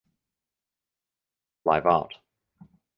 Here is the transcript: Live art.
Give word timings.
Live 1.63 1.85
art. 1.85 2.15